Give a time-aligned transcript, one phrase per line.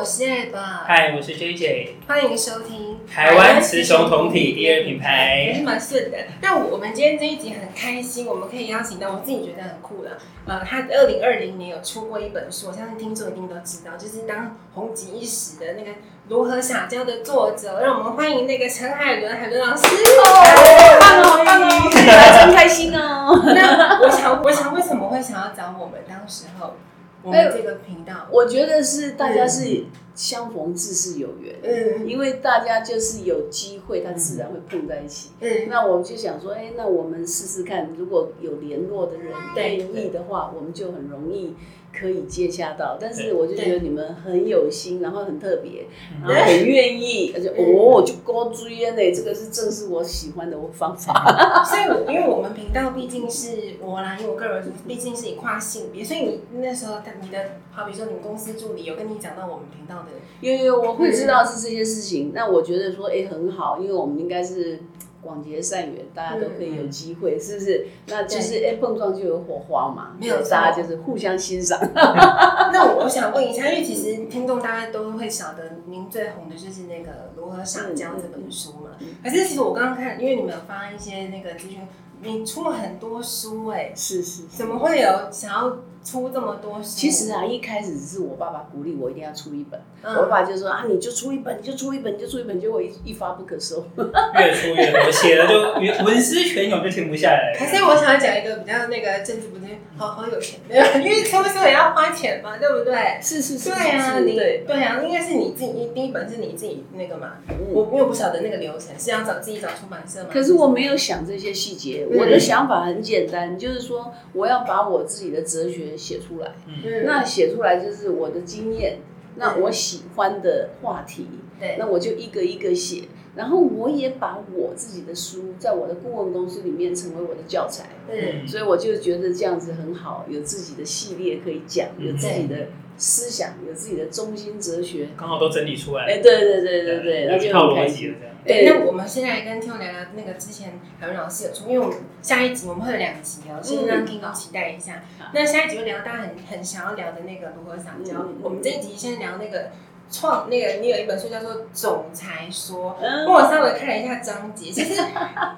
[0.00, 0.48] 我是 Ed。
[0.86, 1.88] 嗨，我是 JJ。
[2.08, 5.52] 欢迎收听台湾雌雄同体第二品牌。
[5.52, 6.16] 还是蛮顺的。
[6.40, 10.16] 那我们今天这一集很开心，我们可以邀请到我自己觉得很酷的，
[10.46, 15.90] 呃，他二零二零年有出过一本书，我相信听众一定都知道，就是当红极一时的那个
[16.28, 17.82] 如何撒娇的作者。
[17.82, 19.82] 让我们欢迎那个陈海伦海伦老师。
[19.84, 23.42] 哦，棒哦，棒哦，真开心哦。
[23.54, 26.00] 那我想，我想为什么会想要找我们？
[26.08, 26.74] 当时候。
[27.22, 29.84] 我们这个频道，我觉得是大家是
[30.14, 35.30] 相逢自是有缘，嗯，因为大家就是有机会，它自然会碰在一起。
[35.40, 41.54] 嗯，那我们就想说，哎，那我们试试看，如果有联络的人愿意的话，我们就很容易。
[41.92, 45.86] 可以接洽到，但是我就觉得你们很有心，然后很特别，
[46.22, 51.64] 然后很愿意，而且哦，就高追烟呢，这个是正是我喜欢的方法。
[51.64, 57.38] 所以，因为我们频道毕竟是我啦，因为我个人毕竟是以跨性别，所以你那时候你的，
[57.72, 60.08] 好比说你们公司助理有跟你讲到我们频道的，
[60.40, 62.32] 有有，我会知道是这些事情。
[62.34, 64.80] 那我觉得说，哎，很好，因为我们应该是。
[65.22, 67.86] 广结善缘，大家都可以有机会，嗯、是不是？
[68.08, 70.16] 那就是哎，碰撞就有火花嘛。
[70.18, 71.78] 没有，大家就是互相欣赏。
[71.94, 78.90] 那我想问一下，因为其实听众大家都会晓得，您最红的就是那个《如何撒娇》这本书嘛。
[79.00, 81.80] 嗯嗯、可是其实我刚刚看，因为你们有发一些那个资讯，
[82.22, 85.76] 你出了很多书哎、欸，是是，怎么会有想要？
[86.02, 89.80] 出这么多书，其实啊，一开始是我爸爸鼓励我一定要出一本。
[90.02, 97.54] 嗯、我爸爸就说啊，你就出一本，你就出一本，你就出一本，结果一一发不可收，越出越多，写了就文思泉涌就停不下来。
[97.58, 103.20] 可是我想要讲一个比较那个政治不正，好好有钱，因为出书也要花钱嘛，对不对？
[103.20, 107.34] 是是是，对啊，你对对啊，应该是你自己第一本是你自己那个嘛，
[107.70, 110.30] 我、我因为不晓得那个流程是要找自己找出版社吗。
[110.32, 116.54] 可是我没有想这些细节，嗯、我的想法很简单，就是说我要把我自己的哲学写出来。
[116.66, 121.26] 嗯、那写出来就是我的经验，嗯、那我喜欢的话题，
[121.58, 123.04] 对，那我就一个一个写，
[123.36, 132.68] 然后我也把我自己的书在我的顾问公司里面成为我的教材，对，所以我就觉得这样子很好，有自己的系列可以讲，有自己的
[133.00, 138.14] 思想，有自己的中心哲学，刚好都整理出来，哎，对对对对对，那就很开心。
[138.44, 145.02] 对，那我们现在跟听众聊聊那个之前海文老师有说，因为我们下一集我们会有两集哦，先让听众期待一下。
[145.32, 148.26] 那下一集会聊大家很很想要聊的那个如何撒娇。
[148.42, 149.70] 我们这一集先聊那个
[150.10, 154.70] 创那个，你有一本书叫做《总裁说》，跟我稍微看了一下章节。
[154.70, 155.00] 其实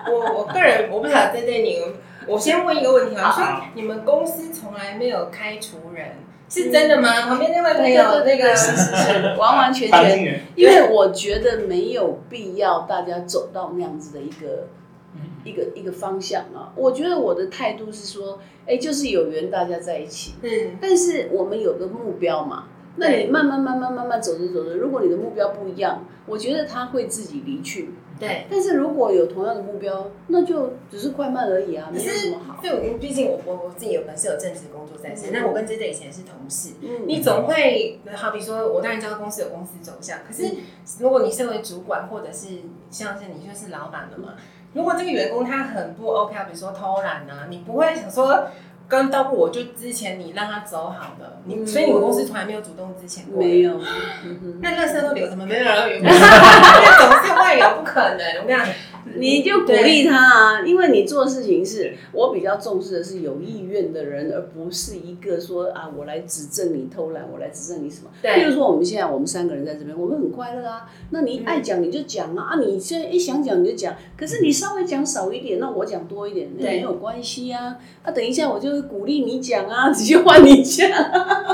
[0.09, 1.81] 我我个人我不晓得对对你，
[2.29, 6.17] 我先问一个问题啊，说你们公司从来没有开除人。
[6.53, 7.29] 是真的吗？
[7.29, 14.69] 旁边那位朋友那个是是是， 完完全全，因为我觉得没有必要大家走到那样子的一个
[15.45, 16.71] 一个一个方向啊。
[16.77, 22.65] 我觉得我的态度是说，哎，就是有缘大家在一起，嗯，但是我们有个目标嘛。
[22.97, 27.95] 那你慢慢慢慢慢慢走着走着，如果你的目标不一样，我觉得他会自己离去。
[28.23, 32.59] 对，但是如果有同样的目标，那就只是快慢而已啊，没有什么好。
[32.63, 40.55] 对，因为毕竟我我我自己有本身有正职工作在身，那我跟 JJ 以前是同事，嗯你总会好比说，我当然知道公司有公司走向，可是
[41.01, 42.49] 如果你身为主管，或者是
[42.91, 44.35] 像是你就是老板了嘛，
[44.73, 48.47] 如果这个员工他很不 OK，比如说偷懒啊，你不会想说。
[48.89, 53.81] 刚到过我就之前你让他走好的，你所以你们公司从来没有主动之前过，没有。
[54.61, 55.47] 那垃圾都留着吗？
[55.47, 56.92] 没有人留，总是会有，不
[57.93, 58.43] 可能。
[58.43, 58.69] 我跟你讲，
[59.17, 68.11] 你就鼓励他啊，因为你做事情是我比较重视的是有意愿的人，而不是一个说啊，我来指证你偷懒，我来指证你什么。
[68.21, 68.35] 对。
[68.37, 70.91] 比如说我们现在我们三个人在这边，我们很快乐啊。
[71.11, 77.77] 那你爱讲你就讲啊，啊，你现在一想讲你就讲，可是你稍微讲少一点，那我讲多一点，那没有关系啊。
[78.03, 78.83] 啊，等一下我就。
[78.93, 80.89] 鼓励你讲啊， 直接换你讲。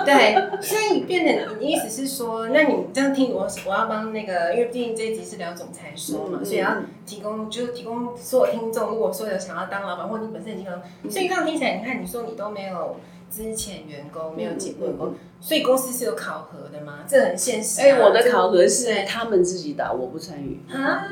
[0.05, 6.76] 对，所以变得你的意思是说，那你这样听我，我要帮那个，因为毕竟这一集是聊总裁说所以要
[7.06, 10.72] 提供，就是提供所有听众，如果说有想要当老板，或你本身已经有，
[11.02, 12.96] 嗯、所以这样听起来，你看你说你都没有。
[13.30, 16.99] 之前员工没有结过婚，所以公司是有考核的吗？
[17.06, 17.81] 这很现实。
[17.81, 20.61] 哎，我的考核是他们自己打，我不参与。
[20.69, 21.06] 啊，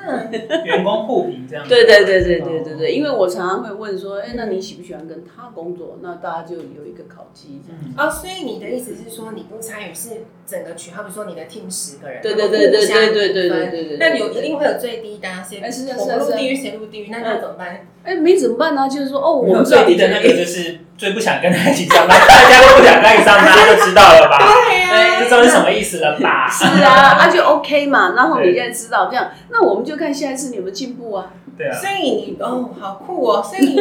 [0.64, 1.67] 员工互评这样。
[1.69, 5.99] 对对对对对对对，因为我常常会问说，哎，那你喜不喜欢跟他工作？
[6.02, 7.81] 那大家就有一个考绩这样。
[7.96, 13.96] 哦，所以你的意思是说你不参与是整个群，好比说你的 team 十个人，对对对对对对对对对对。
[13.99, 15.62] 那有一定会有最低单，谁
[15.96, 17.08] 我们入地狱谁入地狱？
[17.11, 17.87] 那那怎么办？
[18.02, 18.88] 哎，没怎么办呢？
[18.88, 20.81] 就是说，哦，我们最低的那个就是。
[20.96, 24.38] 最不想跟他一起上班，大家都不想跟你上班，大家就知道了吧？
[24.68, 26.48] 对呀，就知道是什么意思了吧？
[26.50, 28.14] 是啊， 那就 OK 嘛。
[28.16, 31.26] 然后你现在知道这样，那我们就看下一次你有没有进步啊？
[31.56, 31.72] 对啊。
[31.74, 33.42] 所以你哦，好酷哦！
[33.44, 33.76] 所以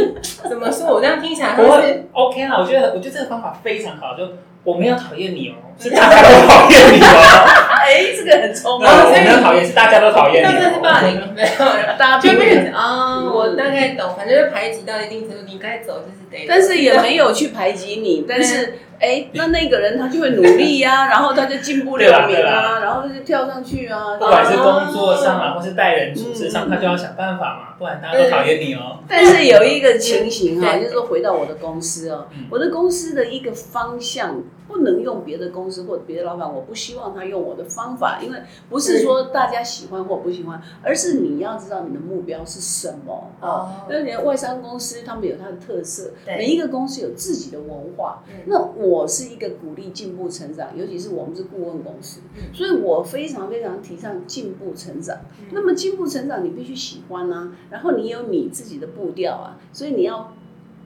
[0.47, 0.87] 怎么说？
[0.93, 1.81] 我这样听起来我
[2.13, 2.57] OK 啊。
[2.59, 4.15] 我觉得，我觉得这个方法非常好。
[4.17, 4.23] 就
[4.63, 7.65] 我没有讨厌你哦， 是大家都讨厌你哦。
[7.85, 8.89] 哎，这个很聪明。
[8.89, 10.53] 我没有讨厌，是大家都讨厌你。
[10.53, 16.47] 那这是霸凌，没有，大家就变成哦，我大概懂，反正就排挤到一定程度，你该走就是得。
[16.49, 18.79] 但是也没有去排挤你，但是。
[18.99, 24.17] 哎，那那个人他就会努力呀， 然后他就进步了名啊，然后就跳上去啊。
[24.17, 28.99] 不管是工作上啊，或是待人处事上，他就要想办法嘛，不然大家都讨厌你哦。
[29.07, 38.39] 但是有一个情形哈，就是说回到我的公司哦，我的公司的一个方向不能用别的公司或者别的老板，我不希望他用我的方法，因为
[38.69, 43.31] 不是说大家喜欢或不喜欢，而是你要知道你的目标是什么。
[43.41, 43.69] 哦。
[43.89, 52.21] 那你的外商公司他们有他的特色，每一个公司有自己的文化，那我是一个鼓励进步成长，尤其是我们是顾问公司，
[52.53, 55.17] 所以我非常非常提倡进步成长。
[55.51, 60.33] 那么进步成长，你必须喜欢啊，然后你有你自己的步调啊，所以你要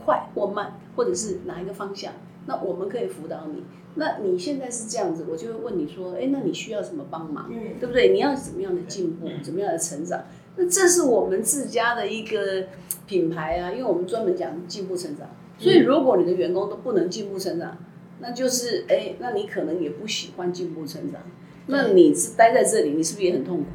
[0.04, 2.14] 快或慢，或者是哪一个方向，
[2.46, 3.64] 那我们可以辅导你。
[3.96, 7.52] 那你现在是这样子，我就会问你说，哎，那你需要什么帮忙？
[7.80, 8.14] 对不对？
[8.14, 10.24] 你要怎么样的进步，怎么样的成长？
[10.56, 12.68] 那这是我们自家的一个
[13.08, 15.28] 品牌啊，因为我们专门讲进步成长。
[15.58, 17.78] 所以如果你的员工都不能进步成长，
[18.20, 21.22] 那就是哎，那你可能也不喜欢进步成长。
[21.68, 23.66] 那你是待在这里，你是不是也很痛苦？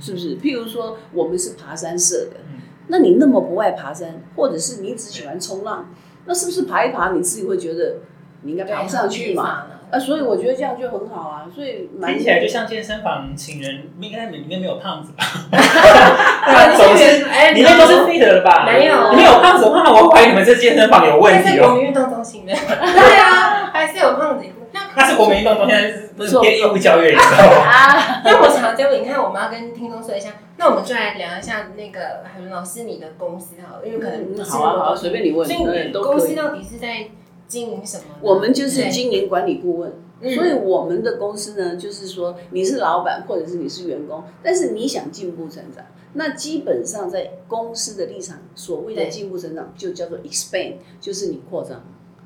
[0.00, 0.36] 是不是？
[0.38, 2.40] 譬如说，我们是爬山社的，
[2.88, 5.88] 那你那么不爱爬山，或者是你只喜欢冲浪，
[6.26, 7.98] 那是不是爬一爬你自己会觉得
[8.42, 9.66] 你应该爬不上去嘛？
[9.90, 11.46] 啊，所以我觉得这样就很好啊。
[11.54, 15.24] 所以听起来就像健身房请人，应该里面没有胖子吧？
[16.76, 17.24] 总之，
[17.54, 18.64] 里面都是 fit 的吧？
[18.66, 21.68] 没有，没有胖子的话，我怀疑你们这健身房有问题哦。
[21.68, 23.43] 国民运动中心的，对啊，
[24.04, 24.44] 有胖子。
[24.94, 25.78] 他是国民运动中心，
[26.16, 28.22] 不是偏业务教育，你知道吗？
[28.26, 35.48] 因为我常教你看，我们要跟听众说一下，那我们就来聊一下那个海伦老师你的公司好了，因为可能好啊好啊，随便你问。
[36.02, 37.08] 公司到底是在
[37.46, 38.04] 经营什么？
[38.20, 39.92] 我们就是经营管理顾问，
[40.34, 45.84] 所以我们的公司呢，就是说你是老板或者是你是员工，但是你想进步成长，
[46.14, 51.82] 那基本上在公司的立场，所谓的进步成长就叫做 expand，就是你扩张。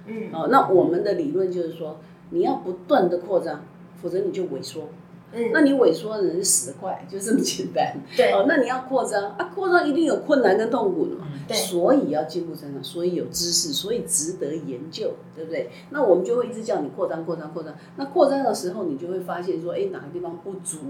[0.09, 1.99] 嗯，哦，那我们的理论就是说。
[2.31, 3.65] 你要不断的扩张，
[4.03, 4.91] 否则你就萎缩。
[5.33, 7.97] 嗯，那你萎缩的人是死得快，就这么简单。
[8.15, 11.27] 对，哦，那你要扩张啊，扩张一定有困难跟痛苦的嘛。
[11.49, 15.71] 对，所以要进步成长，所以有知识，所以值得研究，对不对？
[15.89, 17.75] 那我们就会一直叫你扩张、扩张、扩张。
[17.97, 20.81] 那扩张的时候，你就会发现说，哎，哪个地方不足？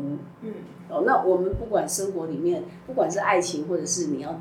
[0.43, 0.53] 嗯，
[0.88, 4.41] 哦，那我们不管生活里面，不管是爱情，或者是你要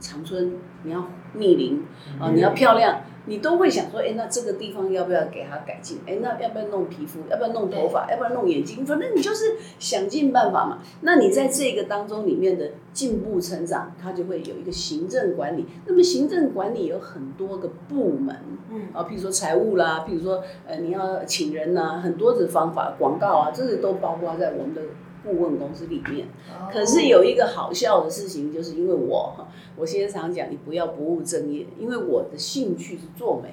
[0.00, 1.84] 长春，你要逆龄，
[2.20, 3.00] 啊，你要漂亮。
[3.26, 5.98] 你都会想说，哎，那这个地方要不要给他改进？
[6.06, 7.20] 哎，那要不要弄皮肤？
[7.30, 8.10] 要不要弄头发？
[8.10, 8.84] 要不要弄眼睛？
[8.84, 10.78] 反正你就是想尽办法嘛。
[11.02, 15.66] 那你在这个当中里面的进步成长，它就会有一个行政管理。
[15.86, 18.36] 那么行政管理有很多个部门，
[18.70, 24.82] 嗯啊，譬如说财务啦，譬如说呃你要请人呐、啊，很多的方法，广告啊，这些都包括在我们的。
[25.22, 26.26] 顾问公司里面，
[26.72, 33.50] 可是有一个好笑的事情，就是因为我哈，我现在常讲，你不要不务正业，因为我的兴趣是做媒。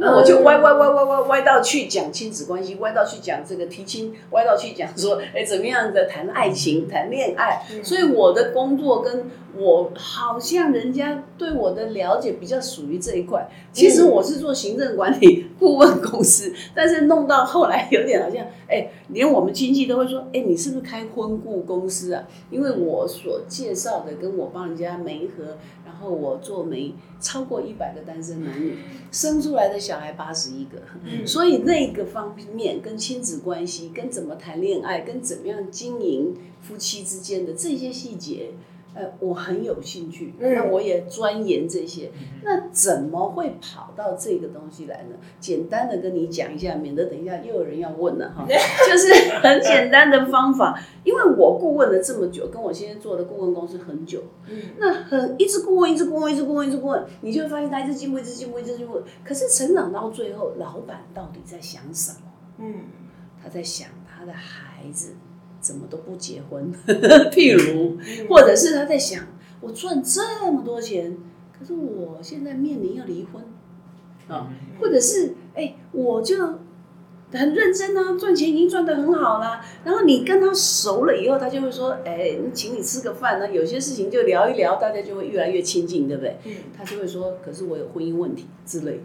[0.00, 7.64] 那我就歪歪歪歪歪歪到去讲亲子关系，歪到去讲这个提亲，歪到去讲说，哎，怎么样的谈爱情、谈恋爱。
[7.82, 13.48] 所以我的工作跟我好像人家对我的了解比较属于这一块。
[13.72, 22.24] 其实我是做行政管理顾问公司， 但是弄到后来有点好像，哎，连我们亲戚都会说，哎，你是不是开婚顾公司啊？
[22.50, 25.56] 因为我所介绍的跟我帮人家媒合。
[25.84, 28.78] 然后我做媒超过一百个单身男女，
[29.10, 30.78] 生出来的小孩八十一个，
[31.26, 38.50] 所以那个方面跟亲子关系、跟怎么谈恋爱、跟怎么样经营夫妻之间的这些细节。
[38.94, 42.10] 呃，我很有兴趣，那我也钻研这些。
[42.42, 45.16] 那怎么会跑到这个东西来呢？
[45.38, 48.44] 简单的跟你讲一下，免得等一下又有人要问了哈。
[48.48, 54.22] 就是很简单的方法，因为我顾问了这么久，跟我现在做的顾问公司很久，
[54.78, 59.00] 那很一直顾问，一直顾问，一直顾问，一直顾问，你就会发现他一直进步，一直进步，一直进步。
[59.22, 62.18] 可是成长到最后，老板到底在想什么？
[62.58, 62.74] 嗯，
[63.40, 65.14] 他在想他的孩子。
[65.68, 66.72] 怎么都不结婚？
[67.30, 69.22] 譬如，或者是他在想，
[69.60, 71.14] 我赚这么多钱，
[71.52, 73.44] 可是我现在面临要离婚
[74.28, 76.38] 啊，或者是哎，我就
[77.30, 79.62] 很认真啊，赚钱已经赚得很好啦。
[79.84, 86.38] 然后你跟他熟了以后，他就会说，哎，请你吃个饭呢，有些事情就聊一聊，大家就会越来越亲近，对不对？
[86.46, 89.02] 嗯他就会说，可是我有婚姻问题之类的。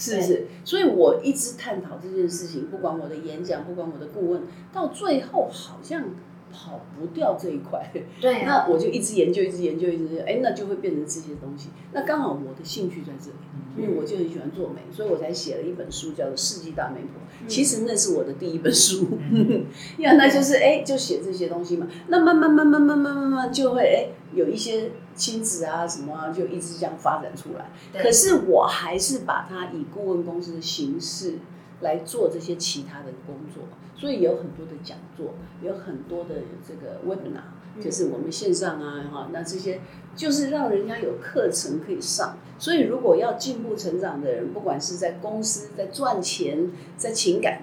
[0.00, 0.46] 是不是？
[0.64, 4.42] 所以我一直探讨这件事情，不管我的演讲，不管我的顾问，
[4.72, 6.04] 到最后好像
[6.50, 7.92] 跑不掉这一块。
[8.18, 11.68] 对、啊， 那我就一直研究，一直研究，一直哎，那就会变成这些东西。
[11.92, 13.36] 那刚好我的兴趣在这里，
[13.76, 17.20] 因为我就很喜欢做美，所以我才写了一本书，叫做《世纪大媒婆》。
[17.46, 19.06] 其实那是我的第一本书，
[19.98, 21.86] 因为那就是哎，就写这些东西嘛。
[22.08, 27.70] 那慢慢慢慢慢慢慢慢就会哎，有一些亲子啊什么啊，就一直这样发展出来。
[28.02, 31.34] 可是我还是把它以顾问公司的形式
[31.82, 36.36] 来做这些其他的工作，所以有很多的讲座，有很多的
[36.66, 39.80] 这个 webinar，就是我们线上啊哈，那这些
[40.16, 42.38] 就是让人家有课程可以上。
[42.58, 47.62] 所以如果要进步成长的人，不管是在公司、在赚钱、在情感，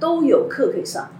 [0.00, 1.10] 都有课可以上。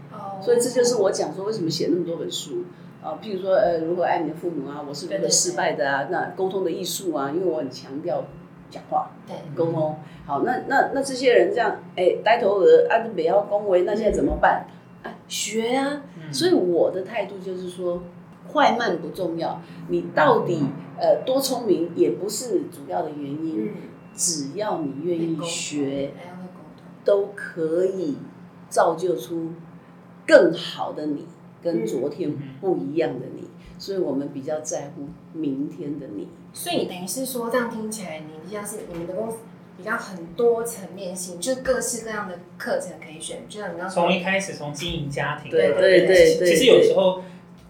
[0.43, 2.65] 所以这就是我讲说为什么写那么多本书
[3.03, 8.25] 啊，譬如说呃，如何爱你的父母啊，我是如何失败的啊，那沟通的艺术啊，因为我很强调。
[8.69, 14.67] 讲话，对，沟通，好，那那那这些人这样，哎，呆头鹅，啊，不要恭维，那现在怎么办？
[15.05, 18.03] 啊，学啊，所以我的态度就是说，
[18.51, 20.65] 快慢不重要，你到底
[20.99, 23.71] 呃多聪明也不是主要的原因，
[24.17, 26.13] 只要你愿意学，
[27.05, 28.19] 都可以
[28.69, 29.53] 造就出
[30.27, 31.25] 更好的你，
[31.73, 33.43] 跟昨天不一样的你。
[33.79, 35.03] 所以我们比较在乎
[35.35, 36.29] 明天的你。
[36.55, 39.37] 所以等于是说，这样听起来，你比较是你们的公司
[39.77, 43.41] 比较很多层面性，就是各式各样的课程可以选。
[43.51, 47.23] 就像你刚刚从一开始从经营家庭，对对对对，其实有时候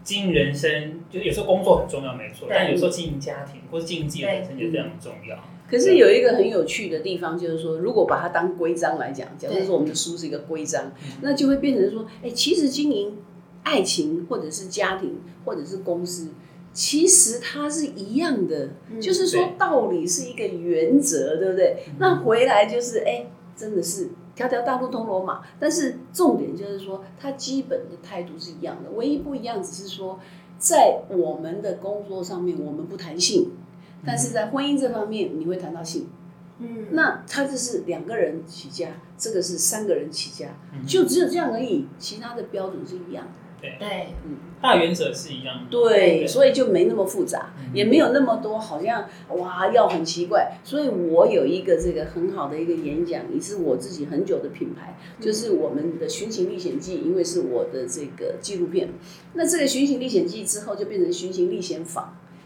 [0.05, 2.47] 经营人生，就是有时候工作很重要，没错。
[2.49, 5.37] 但有时候经营家庭或是经营自己的人生就非常重要。
[5.69, 13.17] 可是有一个很有趣的地方，就是说，如果把它当规章来讲，假如说我们的书是一个规章，那就会变成说，哎，其实经营。
[13.67, 16.29] 爱情或者是家庭或者是公司，
[16.73, 21.83] 其实它是一样的，嗯、就是说道理是一个原则，对不对？
[21.89, 25.43] 嗯、那回来就是哎，真的是条条大路通罗马。
[25.59, 30.21] 但是重点就是说，它基本的态度是一样的，唯一不一样只是说，
[30.61, 33.51] 在我们的工作上面我们不谈性，
[34.07, 36.07] 但是在婚姻这方面你会谈到性。
[36.59, 40.51] 嗯，那他这是两个人起家，这个是三个人起家，
[40.87, 43.33] 就只有这样而已，其他的标准是一样的。
[43.61, 45.71] 对，对，嗯，大原则是一样的。
[45.71, 50.59] 对，对，所以就没那么复杂，嗯、也没有那么多，好像哇要很奇怪。
[50.63, 58.91] 所以我有一个这个很好的一个演讲，也是我自己很久的品牌，嗯、就是我们的《寻情历险记》，因为是我的这个纪录片。
[59.35, 62.05] 那这个《寻情历险记》之后就变成《寻情历险坊》。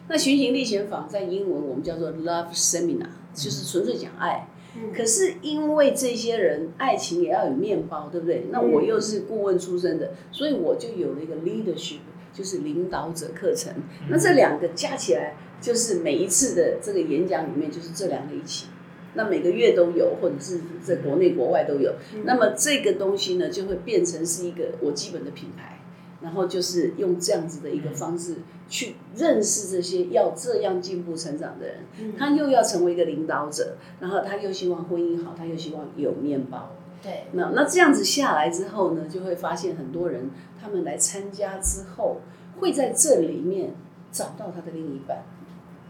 [0.08, 4.48] 那《寻情历险坊》在英文我们叫做 Love Seminar，就是纯粹讲爱。
[4.96, 8.46] 可是因为这些人爱情也要有面包，对不对？
[8.50, 11.98] 那我又是顾问出身的，所以我就有了一个 leadership，
[12.32, 13.72] 就是领导者课程。
[14.08, 18.66] 那这两个加起来，就是每一次的这个演讲里面，就是这两个一起。
[19.14, 21.94] 那每个月都有，或者是在国内国外都有。
[22.22, 25.79] 那么这个东西呢，就会变成是一个我基本的品牌。
[26.20, 28.36] 然后就是用这样子的一个方式
[28.68, 36.72] 去认识这些要这样进步成长的人，他又要成为一个领导者，然后他又希望婚姻好，他又希望有面包。
[37.02, 42.20] 对，那那这样子下来之后呢，就会发现很多人他们来参加之后，
[42.58, 43.74] 会在这里面
[44.12, 45.22] 找到他的另一半。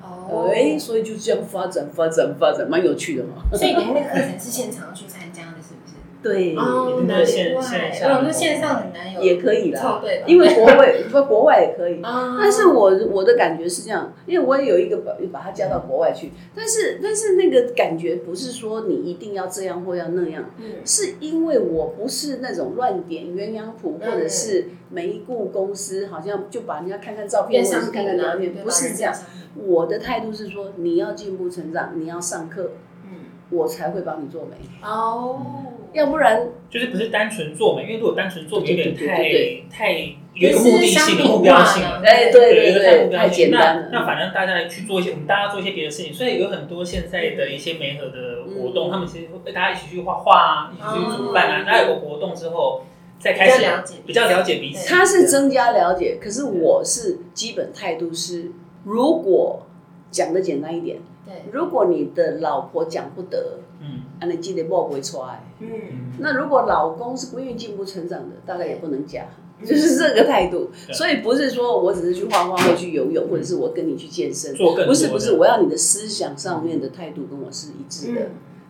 [0.02, 3.42] 哦，哎，所以就这样发展发展发展，蛮有趣的嘛。
[3.52, 5.29] 所以你那个课程是现场去参？
[6.22, 20.44] 对，哦，那线线上，那线上很难有，也可以啦，因为国外 不国外也可以，但是我我的感觉是这样，因为我也有一个把把它加到国外去，但是但是那个感觉不是说你一定要这样或要那样，
[20.84, 29.14] 是因为我不是那种乱点鸳鸯谱，或者是每一顾公司好像就把人家看看照片或者是看看聊天，不是这样，
[29.56, 32.72] 我的态度是说你要进步成长，你要上课。
[33.52, 34.54] 我才会帮你做媒。
[34.80, 35.40] 哦，
[35.92, 39.30] 要不然就是不是单纯做嘛，因为如果单纯做美有点太
[39.70, 39.92] 太
[40.35, 43.88] 有目的性的目标性，哎，对对对，太简单了。
[43.92, 51.64] 那反正大家去做一些，我们大家做一些别的事情，所以有很多现在的一些媒合的活动，他们其实会大家一起去画画啊，一起去煮饭啊。
[51.66, 52.82] 大家有个活动之后，
[53.18, 54.88] 再开始了解，比较了解彼此。
[54.88, 58.52] 他是增加了解，可是我是基本态度是，
[58.85, 59.66] 如果
[60.11, 60.99] 讲的简单一点。
[61.52, 65.68] 如果你的老婆讲不得，嗯，那你记得莫不会出来，嗯，
[66.18, 69.25] 那如果老公是不愿意进步成长的，大概也不能嫁，
[69.64, 70.70] 就是这个态度。
[70.92, 78.20] 所以不是说我只是去画画或去游泳，或者是我跟你去健身，不是不是，我要你的思想上面的态度跟我是一致的，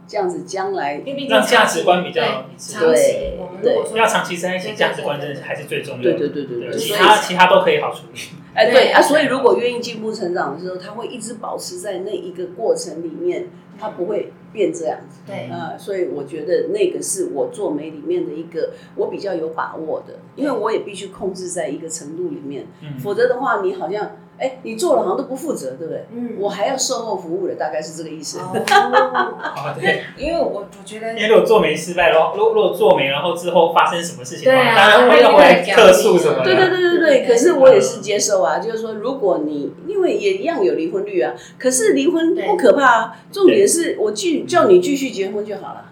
[0.06, 2.78] 这样子将来让价值观比较一致。
[2.78, 6.18] 对对，要长期在一起，价值观真的还是最重要的。
[6.18, 8.20] 对对对对对，其他其他都可以好处理。
[8.54, 15.20] 哎，对啊，所以如果愿意进步成长的时候，他会一直保持在那一个过程里面，他不会变这样子。
[15.26, 24.12] 对，呃，所以我觉得那个是我做媒里面的一个我比较有把握的，因为我也必须控制在一个程度里面，嗯、否则的话，你好像。
[24.40, 26.06] 哎，你做了好像都不负责，对不对？
[26.14, 28.38] 嗯，我还要售后服务的，大概是这个意思。
[28.38, 28.56] 哦，
[29.78, 36.44] 对，因为我我觉得，因为如果做没失败，然后如果如果做没，然后之后发生什么事情，对啊，当然会要回来客诉什么的。
[36.44, 37.26] 对对对对对。
[37.28, 45.84] 可是我也是接受啊，就是说，如果你因为也一样有离婚率啊，可是离婚不可怕啊，重点是我继叫你继续结婚就好了。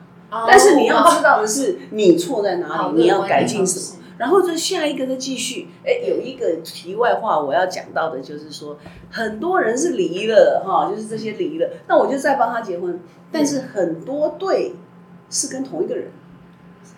[0.47, 3.98] 但是你要知道的是，你错在哪里，你要改进什么。
[4.18, 8.76] 然后就下一个再继续，哎，有一个题外话我要讲到的，就是说
[9.10, 13.00] 很多人是离了哈，就是这些离了，那我就再帮他结婚。
[13.30, 14.75] 但是很多对
[15.30, 16.10] 是跟同一个人。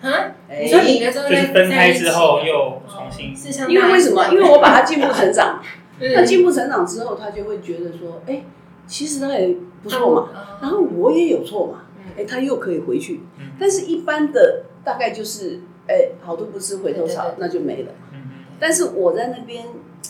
[0.00, 3.34] 啊，你说离了之后就是分开之后又重新，
[3.68, 4.26] 因为为什么？
[4.32, 5.60] 因为我把他进步成长，
[6.00, 8.44] 那进步成长之后，他就会觉得说，哎，
[8.86, 10.28] 其实他也不错嘛，
[10.62, 11.82] 然后我也有错嘛，
[12.16, 13.20] 哎，他又可以回去。
[13.58, 15.60] 但是一般的大概就是。
[15.86, 17.92] 哎，好多不吃回头草，那就没了。
[18.12, 19.64] 嗯，但是我在那边，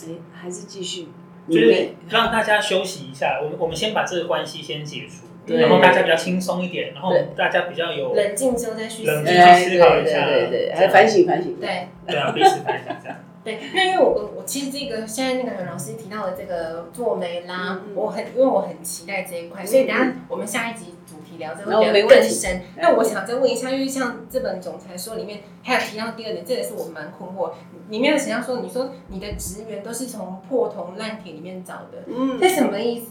[0.07, 1.07] 哎，还是继续，
[1.47, 3.39] 就是让大家休息一下。
[3.43, 13.17] 我们我们先把这个关系先解除，然后大家比较轻松一点，然后大家比较有冷静之后再去冷静去思考一下，对对，还反省反省，对对啊，彼此反省这样。
[13.43, 20.93] 对，那因为我我其实这个现在那个何老师提到的这个做媒啦，我很因为我很期待这一块，所以等下我们下一集。
[21.37, 27.51] 聊这会聊更深，那我想再问一下，因为像这本总裁说里面还有提到第二点，这也是我蛮困惑。
[27.89, 33.07] 里面有写到说，你说你的职员都是从破铜烂铁里面找的，嗯，这什么意思？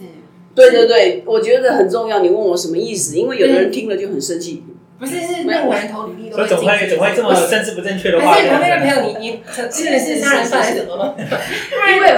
[0.55, 2.21] 对对对，我觉得很重要。
[2.21, 3.17] 你问我什么意思？
[3.17, 4.65] 因为有的人听了就很生气。
[4.99, 8.33] 不是，是任何人投履历都会怎么会怎么会这么政治不正确的话？
[8.33, 11.15] 还是旁边的朋友，你你 真的是杀人犯还是什么吗？
[11.17, 12.15] 因为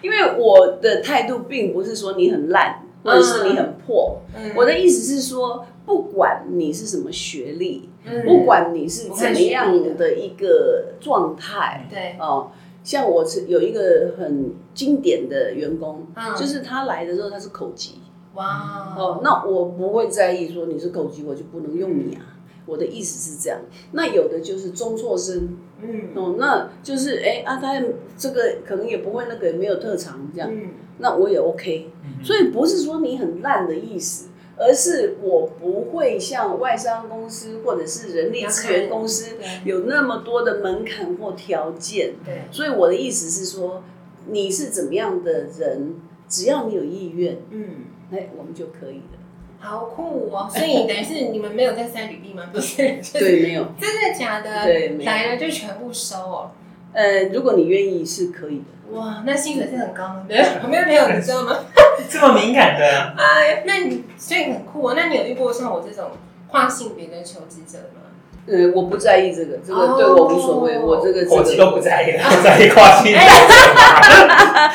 [0.00, 2.80] 因为我的态度并不是说你很烂。
[3.04, 12.16] 或者是你很破，嗯、我的意思是说，不管你是什么学历，嗯、不管你是怎么样的一个状态，对。
[12.18, 12.50] 哦，
[12.82, 18.00] 像我是有一个很经典的员工，嗯、就是他来的时候他是口级，
[18.32, 23.60] 哇，哦，那我不会在意说你是口级，我就不能用你啊，我的意思是这样。
[23.92, 27.82] 那有的就是中辍生，嗯，哦，那就是哎啊，他
[28.16, 30.48] 这个可能也不会那个没有特长这样。
[30.50, 31.90] 嗯那我也 OK，
[32.22, 42.14] 所以不是说你很烂的意思，而是我不会像外商公司或者是人力资源公司有那么多的门槛或条件。
[42.24, 43.82] 对，所以我的意思是说，
[44.28, 45.96] 你是怎么样的人，
[46.28, 47.68] 只要你有意愿，嗯，
[48.12, 49.18] 哎，我们就可以了。
[49.58, 50.46] 好酷哦！
[50.54, 52.50] 所以等于是你们没有在筛履历吗？
[52.52, 52.76] 不是，
[53.14, 54.62] 对，没有，真的假的？
[54.64, 56.50] 对，来了就全部收哦。
[56.94, 58.96] 呃，如果你愿意，是可以的。
[58.98, 60.44] 哇，那薪水是很高的。
[60.60, 61.58] 旁边的朋友你知道吗？
[62.08, 63.14] 这么敏感的？
[63.18, 64.94] 哎，那你所以很酷啊！
[64.96, 66.10] 那你有遇过像我这种
[66.48, 68.02] 跨性别的求职者吗？
[68.46, 70.78] 呃，我不在意这个，这个对我无所谓。
[70.78, 73.16] 我这个国籍都不在意，不在意跨性别。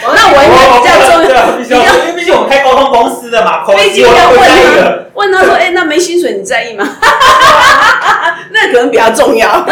[0.02, 6.84] 那我应该比较重要，毕竟因为毕竟我们开沟通公司的嘛，毕竟要问他，问他说：“哎，那没薪水你在意吗？”
[8.52, 9.66] 那可能比较重要。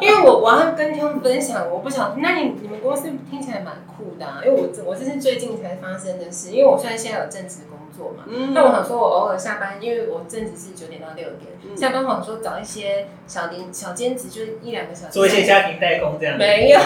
[0.00, 16.38] 因为我我要跟他们分享，我不晓得，那你你们公司听起来蛮酷的啊，因为我我这是最近才发生的事，因为我虽然现在有正职工作嘛，嗯，那我想说我偶尔下班，因为我正职是九点到六点，嗯、下班我想说找一些小零小兼职，就是一两个小时，做一些家庭代工这样。
[16.38, 16.80] 没有，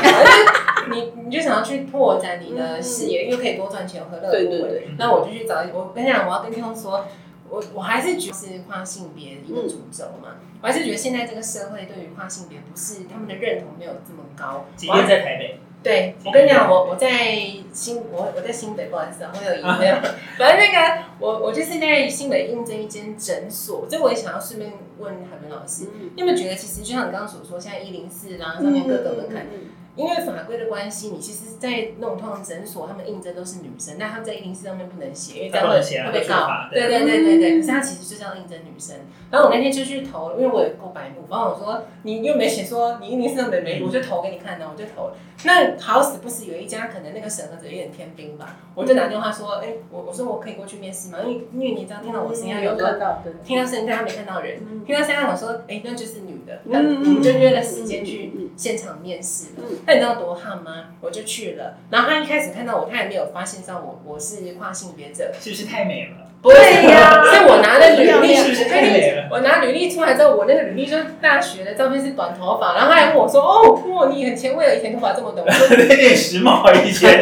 [0.91, 4.47] 你 你就想要去拓展你的事业，又、嗯、可以多赚钱，何乐而不为？
[4.47, 4.89] 对对对。
[4.99, 7.05] 那我就去找，我跟你讲，我要跟听众说。
[7.49, 14.67] 我我还是觉得是跨性别的一个主轴嘛，嗯、我还是觉得现在这个社会对于跨性别不是他们的认同没有这么高。
[14.77, 17.37] 即便在台北，对我跟你讲，我我在
[17.73, 19.97] 新我我在新北，不好意思啊，我有疑没有，
[20.39, 29.45] 反正那个我我就是在新北应征一间诊所，这我也想要顺便问海伦老师，嗯、你有没有觉得其实就像你刚刚所说，现在一零四啦上面各个门槛。
[29.45, 36.49] 嗯嗯嗯因为法规的关系，你其实，在那种通常诊所，他们应征都是女生，但他们在一零四上面不能写，因为这样会会被告。
[36.73, 38.97] 对对对对对，可是他其实就这样应征女生。
[39.31, 45.17] 然后我那天就去投，因为我有够白目，然后我说你又没写说你一零四上面没，我就投给你看呢，我就投了。
[45.45, 51.19] 那好死不死有一家可能那个审核者有点天兵吧，我就打电话说，哎，我我说我可以过去面试吗？
[51.25, 52.99] 因为因为你知道听到我声音有个
[53.45, 59.63] 听到声音，但他没看到人，听到声音我说，哎，那就是女的，那我们就约了时间去现场面试了。
[59.87, 60.87] 那你知道多汗吗？
[61.01, 66.17] 我就去了，然后他一开始看到我，他也没有发现上我我是跨性别者，是不是太美了？
[66.43, 69.29] 对呀， 所以我拿的履历是不是太美了？
[69.31, 75.45] 我拿履历出来之后，我那个履历就是大学的照片是短头发，然后他还问我说：“哦，哇，你很前卫，以前头发这么短。
[75.49, 77.21] ”我说：“有点时髦，以前。”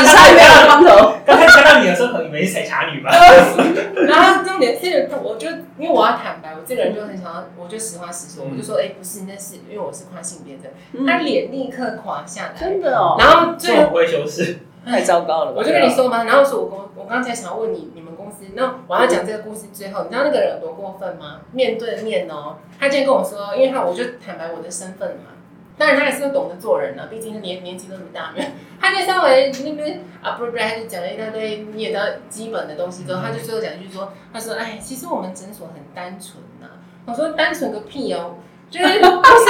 [0.00, 1.12] 只差没有光头。
[1.26, 3.10] 刚才看到你的时候，可能以为是采茶女吧。
[4.06, 10.70] 然后重点是，我就因为我要坦白，我这个人就很想要，我就实话实说，我就说：“哎，不是，那是因为我是跨性别的。”
[11.06, 13.16] 他脸立刻垮下来，真的哦。
[13.18, 15.52] 然后最后不会修饰，太糟糕了。
[15.54, 21.40] 我就跟你说嘛，然后说我公，我刚才想要问你，你们公司，那我要讲这个故事最后，你知道那个人有多过分吗？
[21.52, 25.32] 面对面哦，他今天跟我说，因为他我就坦白我的身份嘛。
[25.76, 28.34] 当然，他也是个懂得做人了，毕竟他年年纪都那么大，
[28.78, 36.68] 他就稍微那边啊，不是不是，他就讲了一大堆你也知道基本的东西之后，他就最后讲一句说：“他说，哎，其实我们诊所很单纯呐。”
[37.06, 38.34] 我说：“单纯个屁哦，
[38.68, 39.44] 就是不是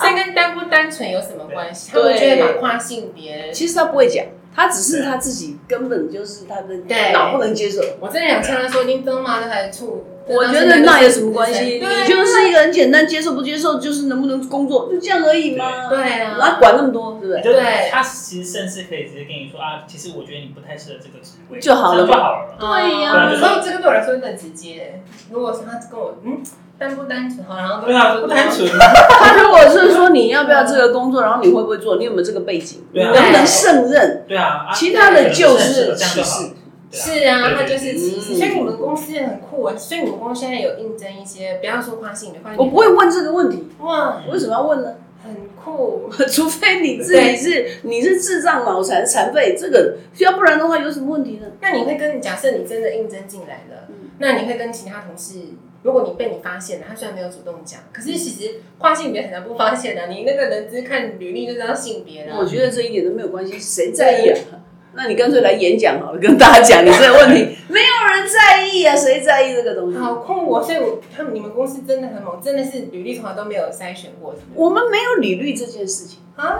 [0.00, 1.92] 这跟单不单纯有什么关系？
[1.94, 6.74] 他们觉得把跨性别，其实他不会讲，他只是他自己根本就是他的
[7.12, 7.80] 脑不能接受。
[8.00, 11.78] 我真的想呛他说：‘你懂吗？’这还处。”我觉得那有什么关系？
[11.78, 15.88] 你就是一个很简单，接受不接受，就是能不能工作，就这样而已嘛。
[15.88, 17.42] 对啊，哪管那么多，对不对？
[17.42, 22.56] 对，他其实甚至可以直接跟你说啊，其实我觉得你不太适合这个职位，就好了，就好了。
[22.58, 25.00] 对呀，所以这个对我来说很直接。
[25.30, 26.42] 如果是他跟我嗯，
[26.78, 27.44] 单不单纯？
[27.46, 28.68] 好，然后对啊，不单纯。
[28.68, 31.96] 他如果是说你要不要这个工作，然后你会不会做？
[31.96, 32.84] 你有没有这个背景？
[32.92, 34.24] 能不能胜任？
[34.28, 36.50] 对啊，其他的就是歧视。
[36.88, 38.34] 是啊，他就是歧视。
[38.36, 39.74] 所以你们公司很酷啊！
[39.76, 43.68] 所以你们公司现在有应征一些，不要说跨性别，我不会问这个问题。
[43.80, 44.94] 哇，为什么要问呢？
[45.24, 51.48] 很酷，除非你自己是你是智障、脑残、残废，这个要不然的话有什么问题呢？
[51.60, 55.40] 那你会跟假设你真的应征进来了，那你会跟其他同事，
[55.86, 60.08] 如果你被你发现了，他虽然没有主动讲，可是其实跨性别很难不发现的。
[60.08, 62.36] 你那个人资看履历就知道性别了。
[62.36, 64.66] 我觉得这一点都没有关系，谁在意啊？
[64.94, 69.98] 那你干脆来演讲好了，跟大家讲你这个问题， 没有人在意啊，谁在意这个东西？
[69.98, 70.60] 好困惑！
[70.60, 74.46] 所以我他们你们公司真的很猛，真的是履历从来都没有筛选过是是？
[74.56, 76.58] 我们没有履历这件事情啊，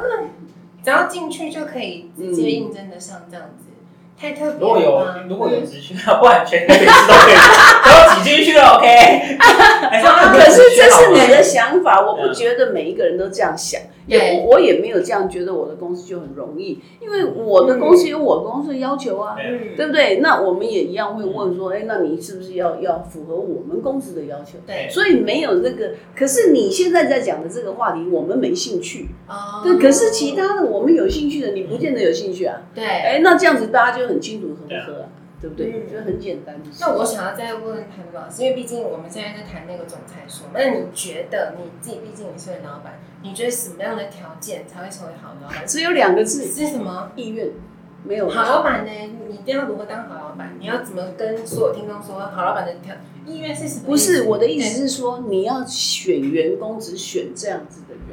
[0.84, 3.74] 只要进去就可以直接应征的上这样子，嗯、
[4.18, 4.56] 太特别了。
[4.60, 7.34] 如果有如果有职缺，不然全公司都可以
[7.84, 9.38] 都 挤进去了，OK。
[10.32, 13.80] 可是这是你的想法，我不觉得每一个人都这样想。
[14.06, 19.36] 也我也没有这样觉得，我的公司就很容易，因为我的公司有我公司的要求啊，
[19.76, 20.20] 对不对？
[20.20, 24.58] 那我们也一样会问说，哎，那你是不是要要符合我们公司的要求？
[24.66, 25.92] 对，所以没有这个。
[26.14, 29.62] 可是你现在在讲的这个话题，我们没兴趣啊。
[29.64, 32.62] 对，可是其他的我们有兴趣的，你不见得有兴趣啊。
[32.74, 35.05] 对，哎，那这样子大家就很清楚合不合啊？
[35.40, 35.82] 对不对？
[35.84, 36.60] 我觉得很简单。
[36.80, 45.66] 那我想要再问谭老师，因为毕竟我们现在在谈那个总裁说，那你觉得你自己，毕竟你是个老板，你觉得什么样的条件才会成为好老板？
[45.66, 47.12] 只有两个字，是什么？
[47.16, 47.50] 意愿。
[48.04, 48.28] 没有。
[48.30, 48.90] 好老板呢？
[49.28, 50.54] 你一定要如何当好老板？
[50.60, 52.94] 你要怎么跟所有听众说，好老板的条
[53.26, 53.86] 意愿是什么？
[53.86, 58.05] 不是我的意思是说，你要选员工，只选这样子的人。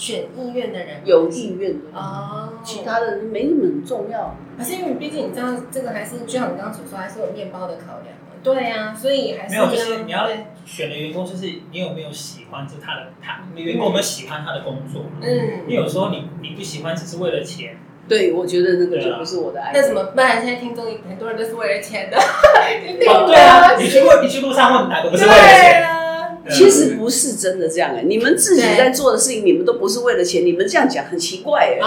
[0.00, 4.34] 选意愿的人，有意愿的哦，其他的人没那么很重要。
[4.56, 8.16] 可是因为毕竟你知道，这个还是就像你刚刚所说，还是有面包的考量。
[8.42, 10.26] 对呀，所以还是没有，就是你要
[10.64, 15.02] 选的员工，就是你有没有喜欢，就他的他，你员工有没有喜欢他的工作？
[15.20, 15.28] 嗯，
[15.68, 17.76] 因为有时候你你不喜欢，只是为了钱。
[18.08, 19.70] 对，我觉得那个就不是我的爱。
[19.74, 20.42] 那怎么办？
[20.42, 22.16] 现在听众很多人都是为了钱的。
[22.16, 25.99] 哦，对啊，你去问，你去路上问哪个不是为了钱？
[26.48, 31.78] 其实不是真的这样哎，你们自己在做的事情，你们都不是为了钱，你们这样讲很奇怪哎。
[31.78, 31.84] 不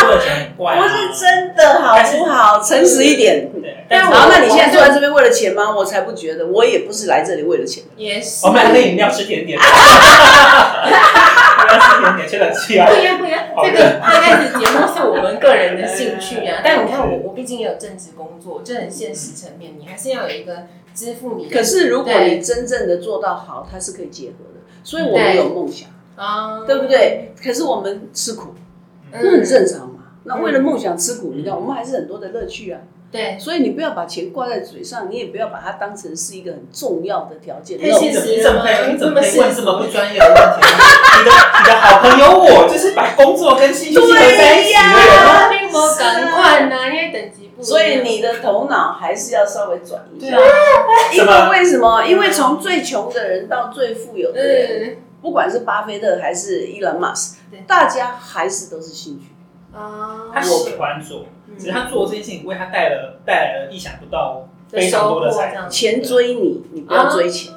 [0.00, 0.76] 是为了钱，怪。
[0.76, 2.60] 不是真的，好不好？
[2.62, 3.50] 诚实一点。
[3.88, 5.74] 然后，那你现在坐在这边为了钱吗？
[5.76, 7.84] 我才不觉得，我也不是来这里为了钱。
[7.96, 8.46] 也是。
[8.46, 9.58] 我们来喝饮料，吃甜点。
[11.78, 12.86] 吃甜点，吹冷气啊。
[12.90, 13.44] 不一样，不一样。
[13.64, 20.66] 这个刚开始节目是我们个人的 兴趣啊，但你看我，我毕竟也有正职工作，这很现实层面，你还是要有一个。
[20.94, 21.48] 支付你。
[21.48, 24.60] 可是如果你真正的做到好，它是可以结合的。
[24.84, 27.34] 所以我们有梦想啊，对不对？
[27.42, 28.54] 可是我们吃苦，
[29.10, 30.12] 那很正常嘛。
[30.22, 32.80] 那为了梦想吃苦，你知道我们还是很多的乐趣啊。
[33.14, 37.78] 对，所以你不要把钱挂在嘴上，你也不要把它当成是一个很重要的条件。
[37.78, 38.92] 太现实了，你怎么可以？
[38.92, 40.66] 你怎么问这么不专业的问题？
[41.16, 45.72] 你的你的好朋友我就是把工作跟兴趣结合在一起的人。
[45.72, 47.62] 我赶快呢，因为等级不。
[47.62, 50.36] 所以你的头脑还是要稍微转一下，
[51.14, 52.04] 因为为什么？
[52.04, 59.34] 因为从最穷的人到最富有的人，不管是巴菲特还是伊隆马斯，大家还是都是兴趣
[59.76, 60.30] 啊。
[60.32, 61.26] 他喜欢做，
[61.58, 67.52] 只是他做这件事情为他带了带来了意想不到非常多的财，钱追你，你不要追钱。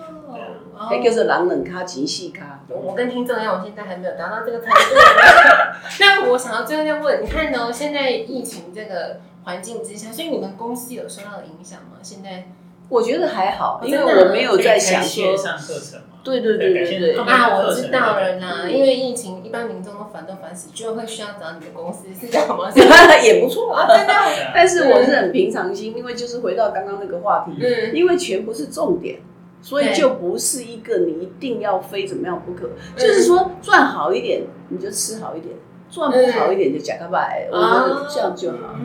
[0.90, 2.60] 那就是狼人卡、情绪咖。
[2.70, 4.74] 我跟听众一样，我现在还没有达到这个程度。
[6.00, 7.72] 那我想要最后再问，你看呢？
[7.74, 9.20] 现在疫情这个。
[9.48, 12.00] 环境之下，所以你们公司有受到影响吗？
[12.04, 12.50] 现在
[12.90, 16.17] 我觉得还好，因为我没有在想说上课程嘛。
[16.32, 17.18] 对对对对对。
[17.18, 22.70] 啊，我知道了啦，因为疫情，一般民众都烦都烦死，就会需要找你的公司，是这样吗？
[23.24, 24.14] 也不错啊，真的。
[24.54, 29.20] 但是我是很平常心，因为就是回到刚刚那个话题，嗯，因为钱不是重点，
[29.62, 32.70] 所以就不是一个你一定要非怎么样不可。
[32.96, 35.54] 就是说赚好一点，你就吃好一点；
[35.90, 37.48] 赚不好一点就假个拜。
[37.52, 38.76] 我觉得这样就好，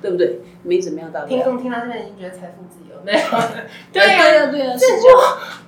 [0.00, 0.40] 对不对？
[0.64, 1.24] 没怎么样大。
[1.24, 3.18] 听众听到这边已经觉得财富自由，没有？
[3.92, 5.08] 对呀对呀，这就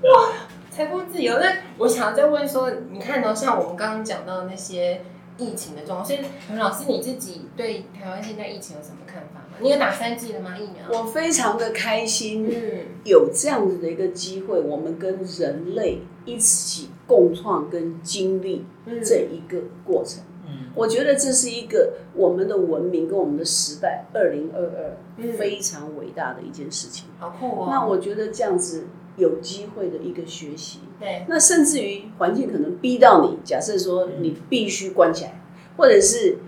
[0.09, 0.29] 哇，
[0.75, 1.39] 财富自由。
[1.39, 5.03] 那我想要再问说，你看到像我们刚刚讲到的那些
[5.39, 9.57] 疫情的状况，所以何老师你自己对台湾现在疫情有什么看法吗？
[9.61, 10.59] 你有打三剂了吗？
[10.59, 11.01] 疫苗？
[11.01, 18.67] 我非常的开心，嗯，有这样子的一个机会，我们跟人类一起共创跟经历
[19.05, 20.25] 这一个过程。
[20.25, 20.35] 嗯
[20.75, 27.07] 我觉得这是一个我们的文明跟我们的时代，二零二二非常伟大的一件事情。
[27.21, 27.69] 好酷哦！
[27.71, 30.81] 那我觉得这样子有机会的一个学习。
[30.98, 31.24] 对。
[31.29, 35.40] 那甚至于环境可能逼到你，假设说你必须关起来，
[35.77, 36.38] 或者是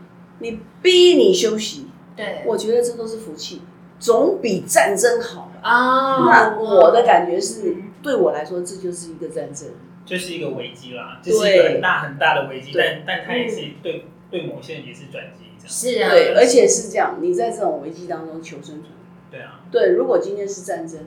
[0.40, 1.86] 你逼你休息。
[2.16, 2.42] 对。
[2.46, 3.62] 我觉得这都是福气，
[3.98, 6.26] 总比战争好啊。
[6.26, 9.68] 那我的感觉是，对我来说，这就是一个战争，
[10.04, 12.72] 就是一个危机啦，就是一个很大很大的危机。
[12.76, 14.06] 但但它也是对。
[14.28, 18.86] 对某些人也是转机，这样是啊，对，而且是这样，你在这种危机当中求生存，
[19.30, 19.90] 对啊，对。
[19.90, 20.98] 如果今天是战争，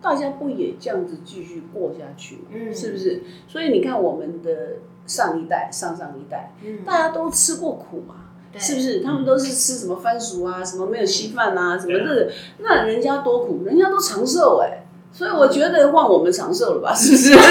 [0.00, 2.42] 大家不也这样子继续过下去吗？
[2.52, 3.22] 嗯，是不是？
[3.48, 8.14] 所以你看，我们的上一代、上上一代，嗯，大家都吃过苦嘛，
[8.56, 9.00] 是不是？
[9.00, 17.32] 他们都是吃什么番薯啊，什么没有稀饭啊，什么的，那人家多苦，人家都长寿哎，所以我觉得换我们长寿了吧，是不是？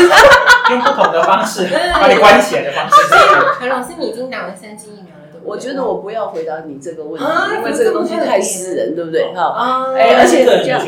[0.69, 2.95] 用不同的方式把你关起来的方式。
[3.59, 5.16] 何老师，你已经打了三剂疫苗。
[5.47, 9.33] 我觉得我不要回答你这个问题，因为这个东西太私人，对不对？
[9.33, 10.81] 哈，哎，而且这样，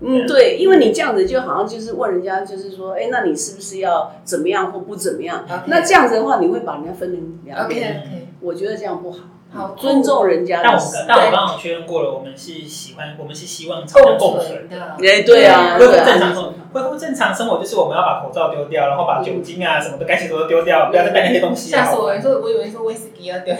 [0.00, 5.44] 嗯，对，因为你这样子就好像就是问人家，就是说，哎，那你是不是要怎么样或不怎么样？
[5.66, 8.28] 那这样子的话，你会把人家分成两边。
[8.40, 9.18] 我觉得这样不好。
[9.54, 10.60] 好，尊重人家。
[10.62, 14.96] 但我但我刚好确认过了，我们是喜欢，我们是希望长久共存的。
[15.00, 21.70] 哎，对啊，恢复正常生活，恢复正常生活就是我们要把口罩丢掉，然后把酒精啊什么的该洗的都丢掉，不要再带那些东西。
[21.70, 22.18] 吓死我！
[22.20, 23.52] 说，我以为说威士忌要丢，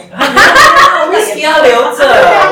[1.11, 2.03] 威士忌要留着，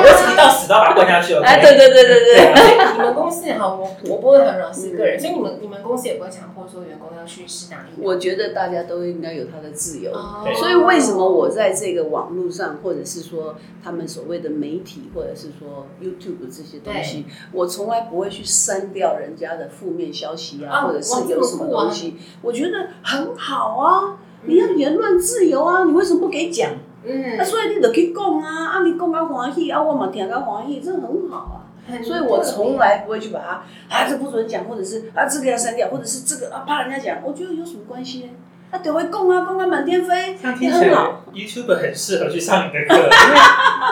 [0.04, 1.34] 威士忌到死都要把它灌下去。
[1.34, 2.54] 哎，对对对对对。
[2.54, 8.02] 所以你们公司哈，我我不会很老实个人，所以你们你们公司也不会强迫说员工要去试哪里。
[8.02, 10.12] 我觉得大家都应该有他的自由，
[10.54, 14.06] 所以为什么我在这个网络上，或者是说他们。
[14.12, 24.18] 所谓的媒体，或者是说 YouTube 这些东西，我从来不会去删掉人家的负面消息啊，或者是有什么东西，我觉得很好啊。
[24.44, 26.70] 你要言论自由啊，你为什么不给讲？
[27.04, 31.58] 嗯，那所以你得去讲啊，啊，你讲到欢喜啊，我嘛听到欢喜，这很好啊。
[32.02, 38.28] 所以我从来不会去把它啊，这不准讲，或者是啊，这个要删掉，或者是这个啊，怕人家讲，我觉得有什么关系呢？
[38.72, 41.22] 他就会供啊，供啊，满天飞，很好。
[41.34, 43.10] YouTube 很适合去上你的课，因为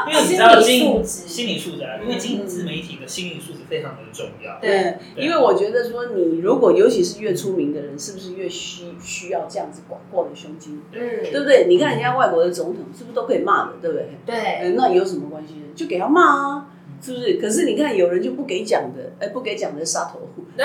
[0.08, 4.58] 因为你知道经心理素质，因为经营自媒体的心理素质非常的重要。
[4.58, 10.80] 对，因为我觉得说你如果尤其是越出名的人，是不是越需需要这样子广阔的胸襟？
[10.92, 10.98] 嗯，
[11.30, 11.66] 对不对？
[11.68, 14.08] 你看人家外国的总统是不是都可以骂的，对不对？
[14.24, 15.60] 对，那有什么关系呢？
[15.76, 16.66] 就给他骂啊，
[17.02, 17.34] 是不是？
[17.34, 20.20] 可是你看有人就不给讲的，哎，不给讲的杀头。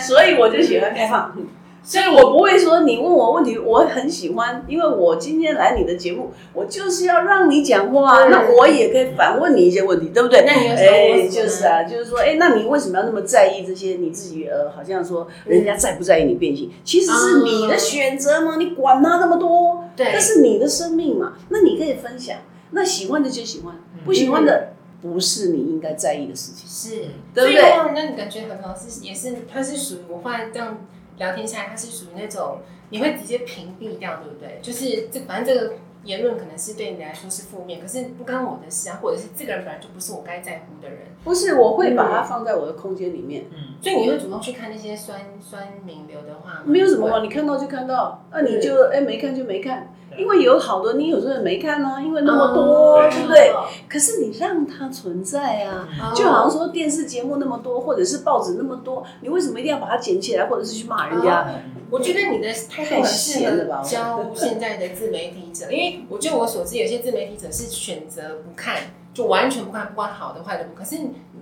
[0.00, 1.34] 所以我就喜欢开放，
[1.82, 10.44] 所以我不会说你问我问题，我很喜欢，因为我今天来你的节目，我就是要让你讲话，那我也可以反问你一些问题，对不对？
[10.46, 13.96] 那你哎，就是啊，就是说，哎，那你为什么要那么在意这些？
[13.96, 22.38] 你自己呃，好像说人家在不在意你变性，其实是你的选择嘛，你管他那么多，对，那是你的生命嘛，那你可以分享，
[22.70, 24.70] 那喜欢的就喜欢，不喜欢的。
[25.04, 27.60] 不是你应该在意的事情，是，对不对？
[27.94, 30.78] 那你感觉很好是也是，它是属于我后来这样
[31.18, 34.58] 聊天下来，它是属于那种你会直接屏蔽掉，对不对？
[34.62, 40.98] 就是这反正这个言论可能是对你来说是负面，可是不干我的事啊，或者是这个人本来就不是我该在乎的人。
[41.24, 43.46] 不是，我会把它放在我的空间里面。
[43.50, 46.62] 嗯，所以你会主动去看那些酸酸名流的话吗？
[46.64, 49.90] 没有什么嘛，你看到就看到，那你就哎没看就没看。
[50.16, 53.52] 因为有好多你有时候没看呢，因为那么多，对不对？
[53.88, 61.48] 可是你让它存在啊，就好像说电视节目那么多，或者是报纸那么多，你为什么一定要把它捡起来，或者是去骂人家？
[61.90, 68.76] 我觉得你的态度很适合教现在的自媒体者，因为我据我所知，有些自媒体者是选择不看，
[69.12, 70.74] 就完全不看，不管好的坏的不。
[70.74, 70.96] 可是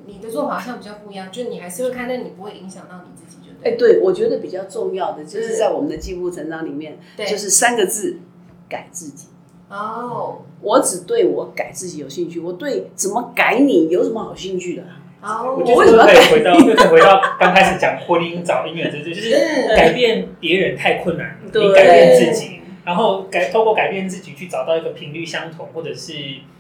[0.06, 3.72] 你的做法好像比较不一样，就是你还是会看，但你不会影响到你自己，就对。
[3.72, 8.18] 哎，对，我觉得比较重要的就是在我们的进步成长里面，就是三个字。
[8.68, 9.26] 改自己
[9.68, 14.82] 哦，我只对我改自己有兴趣，我对怎么改你有什么好兴趣的？
[15.20, 16.54] 哦，我觉得又可以回到，
[16.88, 26.12] 回到刚开始讲婚姻找姻缘这些，就是改变别人太困难，你改变自己，然后改透过改变自己去找到一个频率相同或者是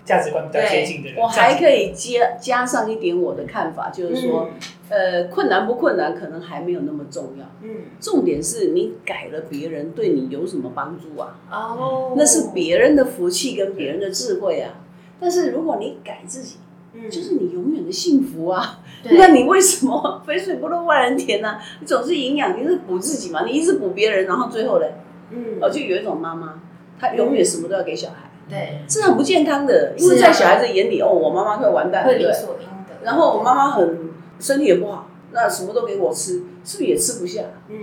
[0.04, 1.18] 价值观比较接近的人。
[1.20, 4.48] 我还可以加加上一点我的看法，就是说，
[4.88, 7.68] 呃，困难不困难可能还没有那么重要，嗯，
[8.00, 11.38] 重点是你改了别人对你有什么帮助啊？
[11.50, 14.74] 哦，那是别人的福气跟别人的智慧啊。
[15.20, 16.56] 但是如果你改自己，
[17.08, 18.80] 就是你永远的幸福啊！
[19.04, 21.58] 那你为什么 肥水不落外人田呢？
[21.80, 23.44] 你总是营养，你是补自己嘛？
[23.46, 24.86] 你一直补别人，然后最后呢？
[25.32, 26.60] 嗯，哦，就有一种妈妈，
[26.98, 29.94] 她永远什么都要给小孩，对，是很不健康的。
[29.96, 33.02] 因为在小孩子眼里，哦，我妈妈会完蛋，对，理所应得。
[33.02, 37.42] 然后我妈妈很身体也不好，那什么都给我吃，是不是也吃不下？
[37.68, 37.76] 嗯，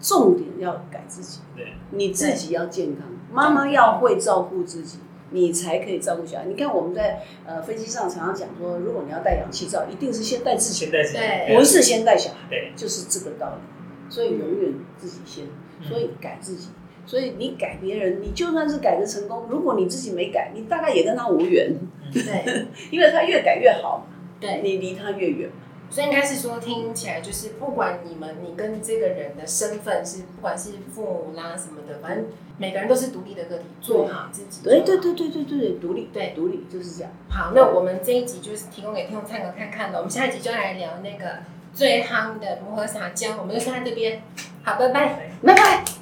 [0.00, 4.98] 重点要改自己，对，你自己要健康，妈妈要会照顾自己。
[5.34, 6.44] 你才可以照顾小孩。
[6.44, 10.92] 你看我们在呃飞机上常常讲说，如果你要戴氧气罩，一定是先戴自己，
[11.56, 14.12] 不是先戴小孩，对，就是这个道理。
[14.14, 15.46] 所以永远自己先，
[15.82, 16.68] 所以改自己。
[17.04, 21.74] 所以你改别人，你就算是改的成功，如果你自己没改，你大概也跟他无缘。
[22.12, 24.06] 对， 因为他越改越好，
[24.38, 25.50] 对，你离他越远。
[25.90, 34.62] 所以应该是说，听起来就是不管你们，你跟这个人的身份是，不管是父母啦什么的，反正每个人都是独立的个体，做好自己。
[34.62, 37.12] 对对对对对对，独立，对独立就是这样。
[37.28, 39.98] 好，那我们这一集就是提供给听众参考看看了。
[39.98, 41.40] 我们下一集就来聊那个
[41.74, 43.36] 最夯的如何撒娇。
[43.38, 44.22] 我们就先在这边，
[44.64, 46.01] 好，拜拜，拜拜。